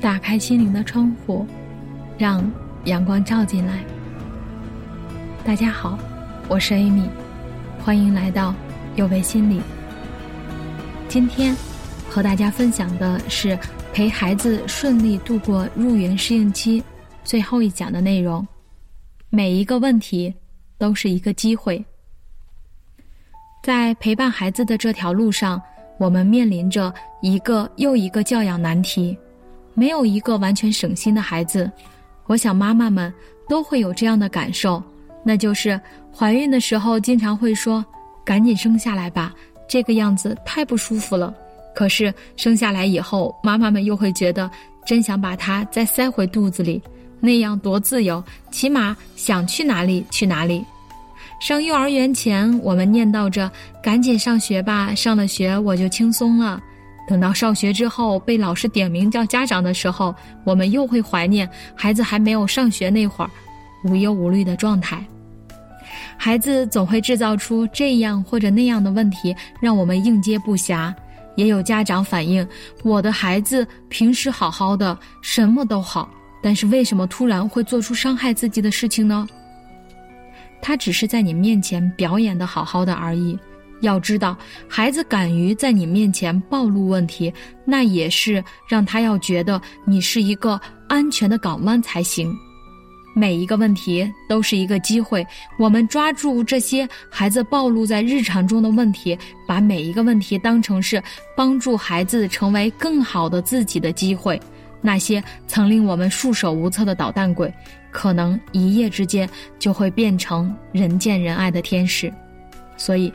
[0.00, 1.44] 打开心灵的窗户，
[2.16, 2.48] 让
[2.84, 3.84] 阳光照进来。
[5.44, 5.98] 大家好，
[6.48, 7.08] 我是 Amy，
[7.82, 8.54] 欢迎来到
[8.94, 9.60] 有为心理。
[11.08, 11.52] 今天
[12.08, 13.58] 和大家分享的是
[13.92, 16.80] 陪孩子顺利度过入园适应期
[17.24, 18.46] 最后一讲的内容。
[19.30, 20.32] 每一个问题
[20.78, 21.84] 都是一个机会。
[23.64, 25.60] 在陪伴孩子的这条路上，
[25.98, 29.18] 我们面临着一个又一个教养难题，
[29.78, 31.70] 没有一个完全省心的孩子。
[32.26, 33.14] 我想妈妈们
[33.48, 34.82] 都会有这样的感受，
[35.24, 35.80] 那就是
[36.12, 37.84] 怀孕的时候经常会说
[38.26, 39.32] ：“赶紧生下来吧，
[39.68, 41.32] 这个样子太不舒服了。”
[41.76, 44.50] 可是生下来以后，妈妈们又会觉得
[44.84, 46.82] 真想把它再塞回肚子里，
[47.20, 50.64] 那样多自由，起码想去哪里去哪里。
[51.40, 53.48] 上幼儿园前，我们念叨着
[53.80, 56.60] “赶紧上学吧，上了学我就轻松了”。
[57.08, 63.30] 等到上学之后，被老师点名叫家长的时候，我们又会怀念孩子还没有上学那会儿
[63.82, 65.02] 无忧无虑的状态。
[66.18, 70.94] 孩子总会制造出这样或者那样的问题，让我们应接不暇。
[71.34, 72.46] 也有家长反映
[72.82, 76.10] ：“我的孩子平时好好的，什么都好，
[76.42, 79.26] 但是为什么突然会做出伤害自己的事情呢？”
[80.60, 83.38] 他只是在你面前表演的好好的而已。
[83.80, 84.36] 要知道，
[84.68, 87.32] 孩子敢于在你面前暴露问题，
[87.64, 92.36] 那也是让他要觉得你是一个安全的港湾才行。
[93.14, 95.26] 每一个问题都是一个机会，
[95.58, 101.02] 我们抓住这些孩子暴露在日常中的问题，把每一个问题当成是
[101.36, 104.40] 帮助孩子成为更好的自己的机会。
[104.80, 107.52] 那些曾令我们束手无策的捣蛋鬼。
[107.90, 112.12] 可能一夜之间就会变成人见人爱的天使，
[112.76, 113.12] 所以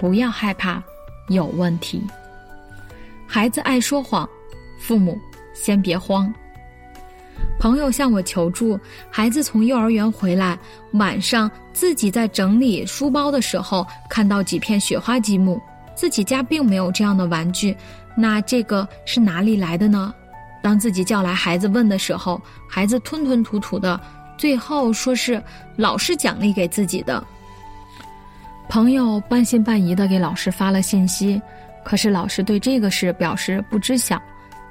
[0.00, 0.82] 不要害怕
[1.28, 2.02] 有问题。
[3.26, 4.26] 孩子爱说谎，
[4.78, 5.20] 父母
[5.52, 6.32] 先别慌。
[7.58, 8.80] 朋友向我求助，
[9.10, 10.58] 孩子从幼儿园回来，
[10.92, 15.60] 晚上自己在整理书包的时候看到几片雪花积木，
[15.94, 17.76] 自己家并没有这样的玩具，
[18.16, 20.14] 那这个是哪里来的呢？
[20.62, 24.00] 当自己叫来孩子问的时候，孩子吞吞吐吐的，
[24.38, 25.42] 最后说是
[25.76, 27.22] 老师奖励给自己的。
[28.70, 31.42] 朋友半信半疑的给老师发了信息，
[31.82, 34.22] 可是老师对这个事表示不知晓。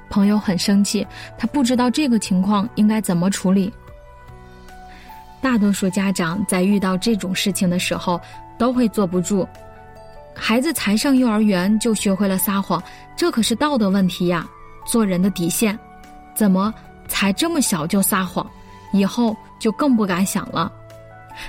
[0.08, 1.06] 朋友很生气，
[1.36, 3.70] 他不知道这个情况应该怎么处理。
[5.42, 8.18] 大多数家长在遇到这种事情的时候
[8.56, 9.46] 都会坐不住，
[10.34, 12.82] 孩子才上幼儿园就学会了撒谎，
[13.14, 14.48] 这可是道德问题呀。
[14.86, 15.78] 做人的底线，
[16.34, 16.72] 怎么
[17.06, 18.50] 才这么小就撒谎？
[18.94, 20.72] 以后就更不敢想了。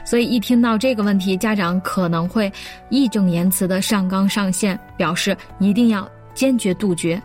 [0.05, 2.51] 所以一听到这个问题，家长可能会
[2.89, 7.21] 义正言辞的上纲上线，表示一定要坚决杜绝。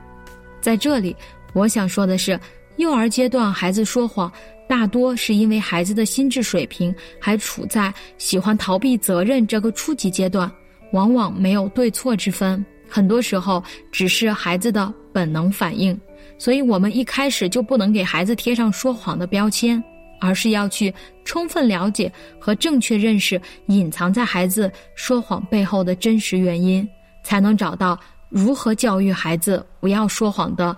[0.60, 1.14] 在这里，
[1.52, 2.38] 我想说的是，
[2.76, 4.30] 幼儿阶段孩子说谎，
[4.68, 10.50] 大多是因为孩子的心智水平还处在喜欢逃避责任这个初级阶段，
[10.92, 12.64] 往往没有对错之分。
[12.88, 15.98] 很多时候只是孩子的本能反应，
[16.38, 19.82] 所以我们一开始就不能给孩子贴上说谎的标签，
[20.20, 20.92] 而是要去
[21.24, 26.86] 充分了解和正确认识隐藏在孩子说谎背后的真实原因，
[27.22, 30.76] 才能找到如何教育孩子不要说谎的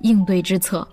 [0.00, 0.86] 应对之策。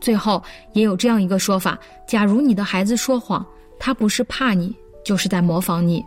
[0.00, 3.44] 最后也有这样一个说法：假如你的孩子说谎，
[3.78, 6.04] 他不是怕你，就是在模仿你。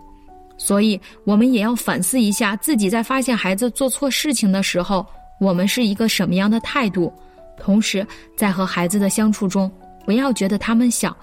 [0.57, 5.05] 所以，我们也要反思一下自己在发现孩子做错事情的时候，
[5.39, 7.13] 我们是一个什么样的态度。
[7.57, 8.05] 同时，
[8.37, 9.71] 在和孩子的相处中，
[10.05, 11.15] 不要觉得他们小，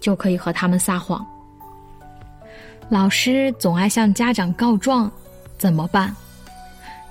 [0.00, 1.24] 就可以和他们撒谎。
[2.88, 5.10] 老师总爱向家长告状，
[5.58, 6.14] 怎么办？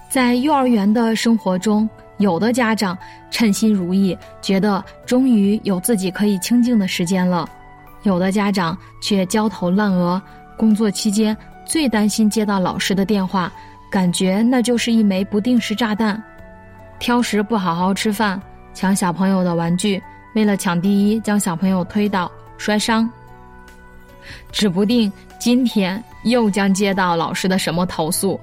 [0.09, 1.87] 在幼儿园的生活中，
[2.17, 2.97] 有的家长
[3.29, 7.47] 称心如意，觉得终于有自己可以清静的时间了；
[8.03, 10.21] 有的家长却焦头烂额，
[10.57, 11.37] 工作期间。
[11.63, 13.53] 最担心接到老师的电话，
[13.91, 16.21] 感觉那就是一枚不定时炸弹。
[16.97, 18.41] 挑食不好好吃饭，
[18.73, 20.01] 抢小朋友的玩具，
[20.35, 23.09] 为了抢第一将小朋友推倒摔伤。
[24.51, 28.39] 指不定今天又将接到老师的什么投诉。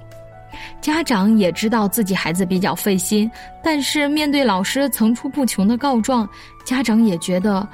[0.80, 3.30] 家长也知道自己孩子比较费心，
[3.62, 6.28] 但是面对老师层出不穷的告状，
[6.64, 7.66] 家长也觉得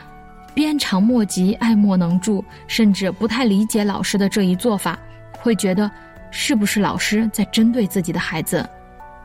[0.53, 4.99] 鞭长莫及、爱莫能助，甚至不太理解老师的这一做法。
[5.39, 5.91] 会觉得
[6.31, 8.69] 是不是老师在针对自己的孩子？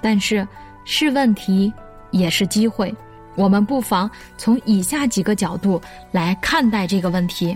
[0.01, 0.48] 但是
[0.86, 1.74] 是问题
[2.12, 2.94] 也是机会，
[3.38, 5.80] 我们不妨从以下几个角度
[6.12, 7.56] 来看待这个问题。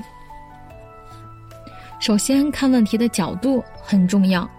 [1.99, 4.49] 首先看问题的角度很重要，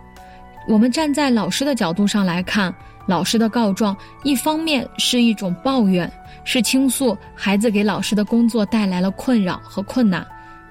[0.68, 2.74] 我们站在老师的角度上来看，
[3.06, 6.10] 老师的告状，一方面是一种抱怨，
[6.44, 10.24] 是倾诉孩子给老师的工作带来了困扰和困难；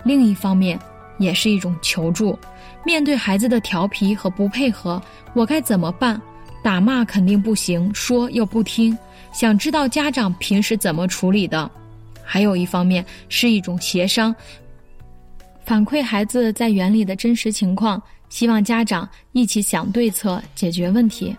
[0.04, 0.78] 另一方面，
[1.18, 2.38] 也是一种求助。
[2.86, 5.02] 面对孩子的调皮和不配合，
[5.34, 6.22] 我该怎么办？
[6.64, 8.98] 打骂肯定不行，说又不听。
[9.32, 11.70] 想知道家长平时怎么处理的？
[12.24, 14.34] 还有一方面是一种协商，
[15.66, 21.36] 反馈孩子在园里的真实情况，希望家长一起想对策解决问题。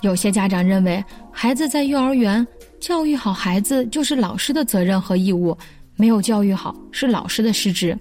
[0.00, 2.44] 有些家长认为，孩子在幼儿园
[2.80, 5.56] 教育好孩子就是老师的责任和义务，
[5.96, 7.96] 没有教育好是老师的失职。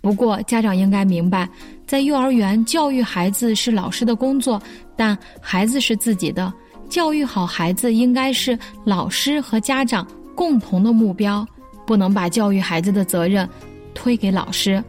[0.00, 1.48] 不过，家长应该明白，
[1.86, 4.60] 在幼儿园教育孩子是老师的工作，
[4.96, 6.52] 但孩子是自己的。
[6.94, 11.44] 教育好孩子应该是老师和家长共同的目标，
[11.84, 13.48] 不能把教育孩子的责任
[13.94, 14.80] 推给老师。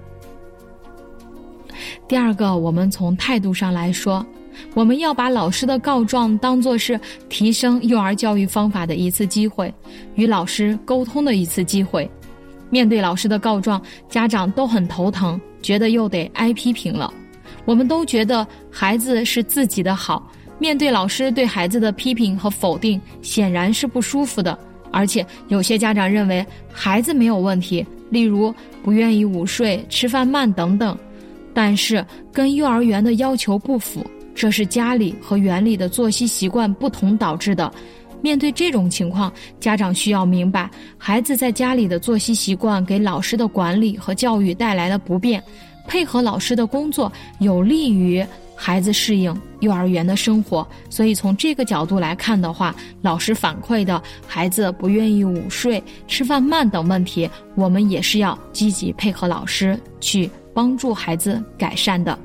[2.07, 4.23] 第二个，我们从态度上来说，
[4.75, 9.73] 我们要把老师的告状当作是提升幼儿教育方法的一次机会，
[10.13, 12.07] 与老师沟通的一次机会。
[12.69, 17.11] 面对老师的告状，家长都很头疼，觉得又得挨批评了。
[17.65, 20.31] 我们都觉得孩子是自己的好。
[20.57, 24.57] 面对老师对孩子的批评和否定，显然是不舒服的。
[24.91, 30.97] 而且有些家长认为孩子没有问题，例如不愿意午睡、吃饭慢等等，
[31.53, 37.69] 但是跟幼儿园的要求不符，这是家里和园里的作息习惯不同导致的。
[38.21, 45.43] 面对这种情况，家长需要明白，孩子在家里的作息习惯给老师的管理和教育带来了不便，
[45.87, 48.25] 配合老师的工作有利于。
[48.55, 62.17] 孩子适应幼儿园的生活，所以从这个角度来看的话，老师反馈的孩子不愿意午睡、吃饭慢等问题，我们也是要积极配合老师去帮助孩子改善的。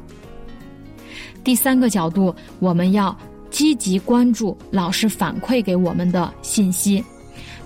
[1.42, 3.16] 第三个角度，我们要
[3.50, 7.04] 积极关注老师反馈给我们的信息。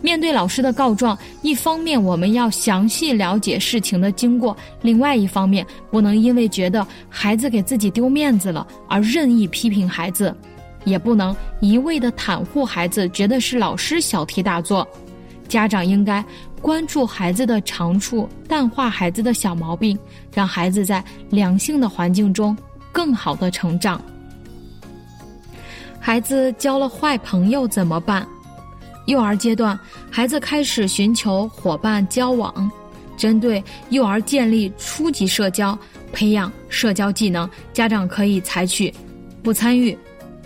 [0.05, 10.37] 面对老师的告状，一方面我们要详细了解事情的经过，另外一方面不能因为觉得孩子给自己丢面子了而任意批评孩子，
[10.85, 14.87] 也不能一味的袒护孩子，觉得是老师小题大做。
[15.49, 16.23] 家长应该
[16.61, 19.99] 关注孩子的长处，淡化孩子的小毛病，
[20.35, 22.55] 让孩子在良性的环境中
[22.93, 23.99] 更好的成长。
[25.99, 28.29] 孩子交了坏朋友怎么办？
[29.07, 29.79] 幼儿阶段，
[30.11, 32.71] 孩子开始寻求伙伴交往。
[33.17, 35.79] 针对幼儿建立初级社交、
[36.13, 38.93] 培养社交技能，家长可以采取
[39.43, 39.97] 不参与、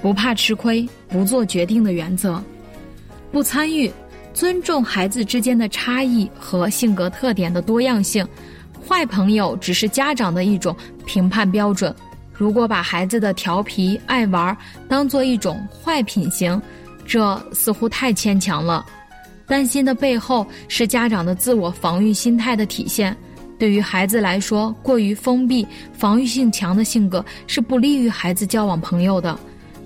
[0.02, 2.42] 不怕吃亏、不做决定的原则。
[3.32, 3.90] 不参与，
[4.34, 8.26] 尊重孩子之间的差异和性格特点的多样性。
[8.86, 10.76] 坏朋友只是家长的一种
[11.06, 11.94] 评判标准。
[12.32, 14.56] 如果把孩子的调皮、爱玩
[14.88, 16.60] 当做一种坏品行。
[17.08, 18.84] 这似乎太牵强了，
[19.46, 23.16] 担心的背后是家长的自我防御心态的体现。
[23.58, 29.36] 对于孩子来说，过于封闭、防御性强的性格是不利于孩子交往朋友的。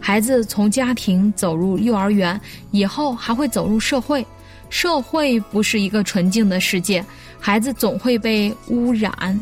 [0.01, 2.39] 孩子从家庭走入幼儿园
[2.73, 4.27] 以后，还会走入社会，
[4.69, 7.03] 社会不是一个纯净的世界，
[7.39, 9.41] 孩子总会被污染。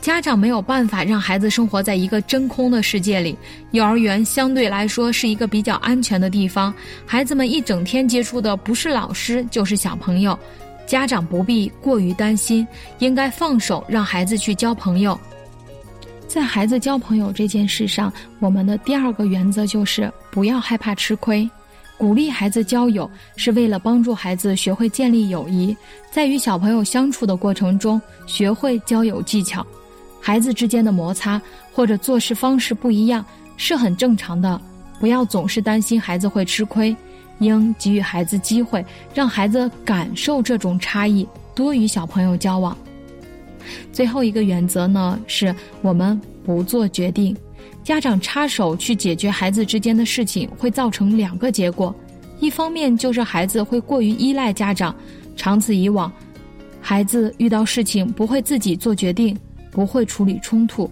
[0.00, 3.36] 家长没有办法让孩子生活在一个真空的世界里。
[3.72, 6.72] 幼儿园相对来说是一个比较安全的地方，
[7.06, 10.38] 孩子们一整天接触的不是老师就是小朋友。
[10.86, 12.66] 家长不必过于担心，
[12.98, 15.18] 应该放手让孩子去交朋友。
[16.26, 21.48] 在孩子交朋友这件事上，我们的第二个原则就是不要害怕吃亏。
[22.00, 25.76] 鼓励孩子交友，是为了帮助孩子学会建立友谊，
[26.10, 29.64] 在与小朋友相处的过程中学会交友技巧。
[30.18, 31.40] 孩子之间的摩擦
[31.74, 33.22] 或者做事方式不一样
[33.58, 34.58] 是很正常的，
[34.98, 36.96] 不要总是担心孩子会吃亏，
[37.40, 42.74] 应给予孩子机会，让孩子感受这种差异，多与小朋友交往。
[43.92, 47.36] 最后一个原则呢，是我们不做决定。
[47.82, 51.94] 家长插手去解决孩子之间的事情，会造成两个结果：
[52.38, 54.94] 一方面就是孩子会过于依赖家长，
[55.34, 56.12] 长此以往，
[56.80, 59.36] 孩子遇到事情不会自己做决定，
[59.70, 60.88] 不会处理冲突；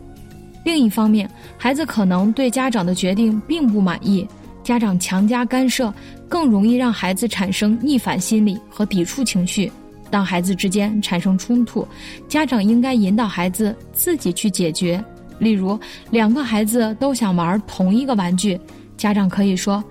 [0.65, 4.27] 另一方面，孩子可能对家长的决定并不满意，
[4.65, 5.93] 家长强加干涉，
[6.29, 9.71] 更容易让孩子产生逆反心理和抵触情绪。
[10.11, 11.87] 当孩子之间产生冲突，
[12.29, 15.05] 家长应该引导孩子自己去解决。
[15.39, 15.79] 例如，
[16.11, 18.59] 两个孩子都想玩同一个玩具，
[18.97, 19.83] 家长可以说：“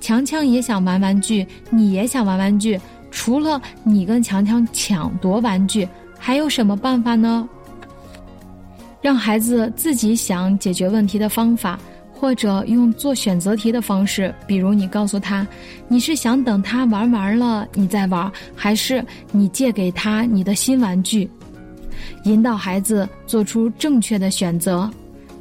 [0.00, 2.78] 强强也想玩玩具，你也想玩玩具。
[3.10, 5.88] 除了你跟强强抢夺玩具，
[6.18, 7.48] 还有什么办法呢？”
[9.00, 11.78] 让孩子自己想解决问题的方法，
[12.12, 15.46] 或者用做选择题的方式，比如你告诉他，
[15.86, 21.30] 你是想等他玩完了你再玩，还是你借给他你的新玩具，
[22.24, 24.90] 引导孩子做出正确的选择。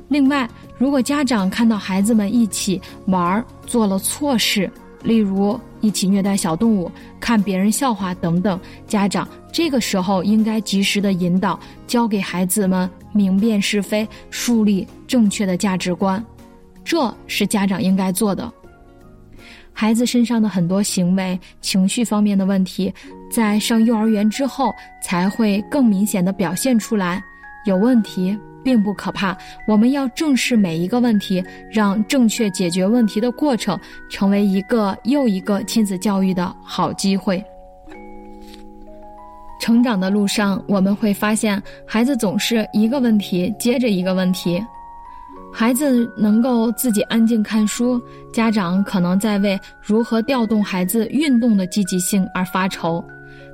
[0.09, 4.71] 另外，如果家长看到孩子们一起玩儿做了错事，
[5.03, 16.24] 例如一起虐待小动物、看别人笑话等等，家长这个时候应该及时的引导，教给孩子们明辨是非，树立正确的价值观，
[16.86, 18.51] 这是家长应该做的。
[19.79, 22.91] 孩子身上的很多行为、情绪方面的问题，
[23.29, 27.22] 在上幼儿园之后才会更明显的表现出来，
[27.67, 28.36] 有问题。
[28.63, 31.41] 并不可怕，我们要正视每一个问题，
[31.72, 33.79] 让正确解决问题的过程
[34.10, 37.41] 成为一个又一个亲子教育的好机会。
[39.62, 44.62] 成长的路上，我们会发现，孩子总是一个问题接着一个问题。
[45.59, 47.99] 孩子能够自己安静看书，
[48.31, 53.03] 家长可能在为如何调动孩子运动的积极性而发愁。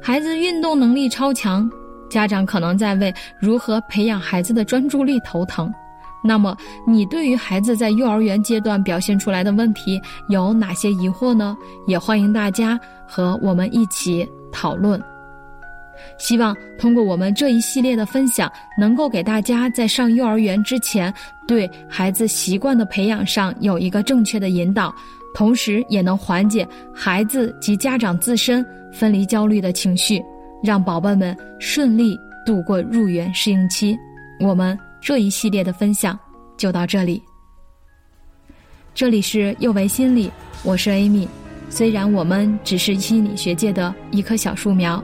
[0.02, 1.72] 孩子运动能力超强。
[2.10, 5.74] 家长可能在为如何培养孩子的专注力头疼，
[6.22, 11.56] 那么你对于孩子在幼儿园阶段表现出来的问题有哪些疑惑呢？
[11.88, 15.02] 也欢迎大家和我们一起讨论。
[16.18, 21.14] 希望通过我们这一系列的分享，能够给大家在上幼儿园之前
[21.48, 24.94] 对孩子习惯的培养上有一个正确的引导，
[25.34, 30.22] 同时也能缓解孩子及家长自身分离焦虑的情绪。
[30.64, 33.98] 让宝贝们顺利度过入园适应期。
[34.40, 36.18] 我们这一系列的分享
[36.56, 37.22] 就到这里。
[38.96, 40.32] 这里是幼为心理，
[40.64, 41.28] 我是 Amy。
[41.70, 45.04] 虽然我们只是心理学界的一棵小树苗，